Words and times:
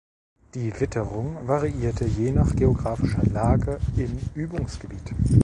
Die 0.55 0.73
Witterung 0.79 1.45
variierte 1.47 2.05
je 2.07 2.31
nach 2.31 2.55
geographischer 2.55 3.23
Lage 3.27 3.77
im 3.97 4.17
Übungsgebiet. 4.33 5.13